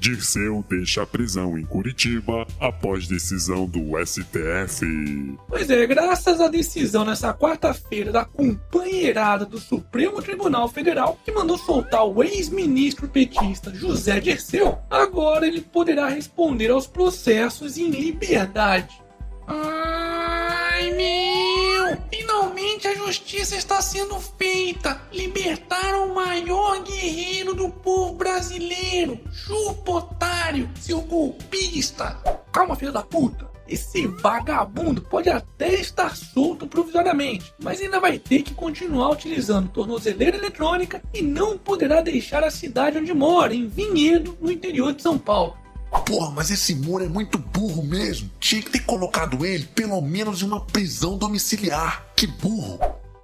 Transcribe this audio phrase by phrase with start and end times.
[0.00, 4.86] Dirceu deixa a prisão em Curitiba após decisão do STF.
[5.46, 11.58] Pois é, graças à decisão nessa quarta-feira da companheirada do Supremo Tribunal Federal, que mandou
[11.58, 19.02] soltar o ex-ministro petista José Dirceu, agora ele poderá responder aos processos em liberdade.
[19.46, 21.29] Ai, meu!
[23.10, 25.02] Justiça está sendo feita!
[25.12, 29.18] Libertaram o maior guerreiro do povo brasileiro!
[29.32, 32.16] Chupa, otário, seu golpista!
[32.52, 33.50] Calma, filho da puta!
[33.66, 40.36] Esse vagabundo pode até estar solto provisoriamente, mas ainda vai ter que continuar utilizando tornozeleira
[40.36, 45.18] eletrônica e não poderá deixar a cidade onde mora, em Vinhedo, no interior de São
[45.18, 45.56] Paulo.
[46.06, 48.30] Porra, mas esse Moro é muito burro mesmo.
[48.38, 52.06] Tinha que ter colocado ele pelo menos em uma prisão domiciliar.
[52.16, 52.78] Que burro.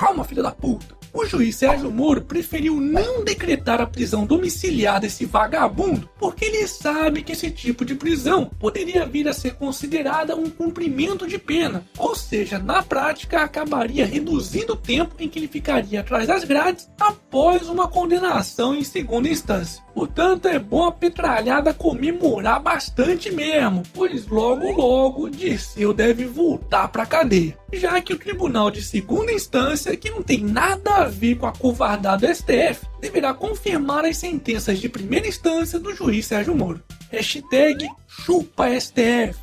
[0.00, 0.98] Calma, filho da puta.
[1.12, 7.22] O juiz Sérgio Moro preferiu não decretar a prisão domiciliar desse vagabundo porque ele sabe
[7.22, 12.14] que esse tipo de prisão poderia vir a ser considerada um cumprimento de pena, ou
[12.14, 17.68] seja, na prática acabaria reduzindo o tempo em que ele ficaria atrás das grades após
[17.68, 19.82] uma condenação em segunda instância.
[19.92, 27.04] Portanto, é bom a petralhada comemorar bastante mesmo, pois logo logo Dirceu deve voltar pra
[27.04, 27.58] cadeia.
[27.72, 31.52] Já que o tribunal de segunda instância, que não tem nada a ver com a
[31.52, 36.82] covardada STF, deverá confirmar as sentenças de primeira instância do juiz Sérgio Moro.
[37.10, 39.38] Hashtag chupa STF.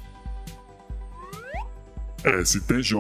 [2.44, 2.96] STJ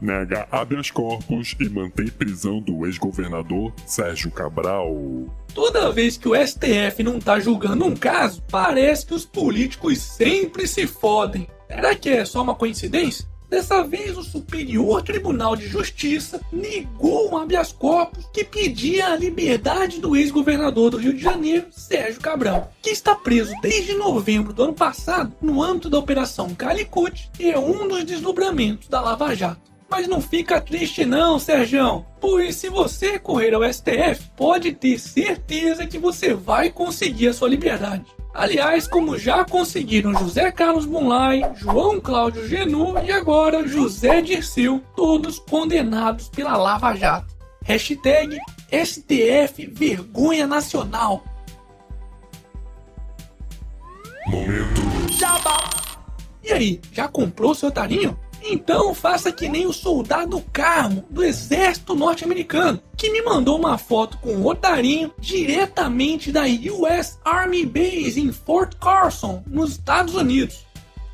[0.00, 4.94] nega habeas corpus e mantém prisão do ex-governador Sérgio Cabral.
[5.52, 10.66] Toda vez que o STF não tá julgando um caso, parece que os políticos sempre
[10.66, 11.46] se fodem.
[11.68, 13.31] Será que é só uma coincidência?
[13.52, 20.00] Dessa vez, o Superior Tribunal de Justiça negou um habeas corpus que pedia a liberdade
[20.00, 24.72] do ex-governador do Rio de Janeiro, Sérgio Cabral, que está preso desde novembro do ano
[24.72, 29.70] passado no âmbito da Operação Calicut e é um dos desdobramentos da Lava Jato.
[29.86, 35.86] Mas não fica triste não, Sérgio, pois se você recorrer ao STF, pode ter certeza
[35.86, 38.06] que você vai conseguir a sua liberdade.
[38.34, 45.38] Aliás, como já conseguiram José Carlos Bunlai, João Cláudio Genu e agora José Dirceu, todos
[45.38, 47.34] condenados pela Lava Jato.
[47.62, 48.38] Hashtag
[48.72, 51.22] STF Vergonha Nacional.
[54.26, 54.80] Momento.
[55.18, 55.70] Jabá.
[56.42, 58.18] E aí, já comprou seu tarinho?
[58.42, 64.16] Então faça que nem o soldado Carmo do exército norte-americano, que me mandou uma foto
[64.18, 70.64] com o otarinho diretamente da US Army Base em Fort Carson, nos Estados Unidos.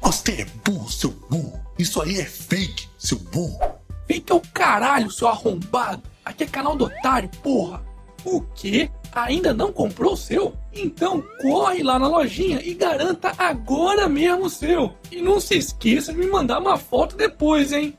[0.03, 1.59] Você é burro, seu burro.
[1.78, 3.59] Isso aí é fake, seu burro.
[4.06, 6.03] Fake é o caralho, seu arrombado.
[6.22, 7.82] Aqui é canal do otário, porra.
[8.22, 8.91] O quê?
[9.15, 10.55] Ainda não comprou o seu?
[10.75, 14.93] Então corre lá na lojinha e garanta agora mesmo o seu.
[15.10, 17.97] E não se esqueça de me mandar uma foto depois, hein?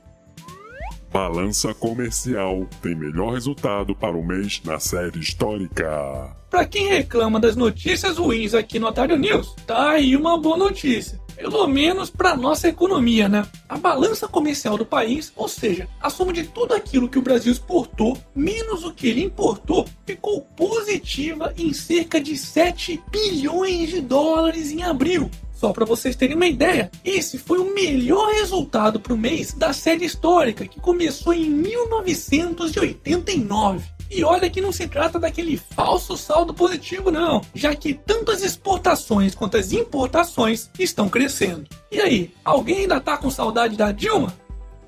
[1.12, 6.36] Balança comercial tem melhor resultado para o mês na série histórica.
[6.52, 11.20] Para quem reclama das notícias ruins aqui no Otário News, tá aí uma boa notícia.
[11.36, 13.48] Pelo menos para nossa economia, né?
[13.68, 17.52] A balança comercial do país, ou seja, a soma de tudo aquilo que o Brasil
[17.52, 24.72] exportou menos o que ele importou, ficou positiva em cerca de 7 bilhões de dólares
[24.72, 25.32] em abril.
[25.60, 29.74] Só para vocês terem uma ideia, esse foi o melhor resultado para o mês da
[29.74, 33.86] série histórica que começou em 1989.
[34.10, 38.42] E olha que não se trata daquele falso saldo positivo, não, já que tanto as
[38.42, 41.68] exportações quanto as importações estão crescendo.
[41.92, 44.34] E aí, alguém ainda tá com saudade da Dilma?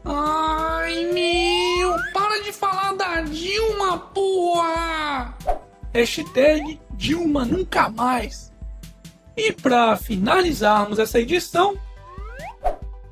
[0.06, 5.38] Ai meu, para de falar da Dilma, porra!
[5.94, 8.51] Hashtag Dilma nunca mais.
[9.36, 11.78] E para finalizarmos essa edição,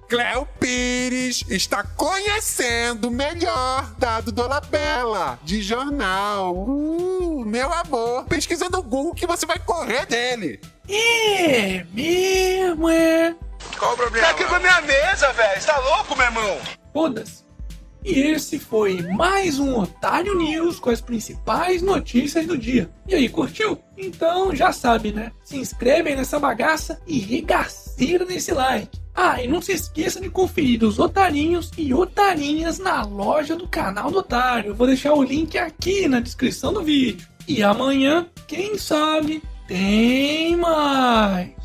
[0.09, 6.55] Cléo Pires está conhecendo melhor dado Dolabella, de jornal.
[6.55, 10.59] Uh, meu amor, pesquisa no Google que você vai correr dele.
[10.89, 13.35] é mesmo, é.
[13.77, 14.27] Qual o problema?
[14.27, 15.61] Tá aqui com a minha mesa, velho.
[15.61, 16.59] Você tá louco, meu irmão?
[16.91, 17.48] Foda-se.
[18.03, 22.89] E esse foi mais um Otário News com as principais notícias do dia.
[23.07, 23.77] E aí, curtiu?
[23.97, 25.31] Então já sabe, né?
[25.43, 28.97] Se inscreve nessa bagaça e regaceira nesse like.
[29.13, 34.09] Ah, e não se esqueça de conferir os otarinhos e otarinhas na loja do canal
[34.09, 34.69] do Otário.
[34.69, 37.27] Eu vou deixar o link aqui na descrição do vídeo.
[37.45, 41.58] E amanhã, quem sabe, tem mais.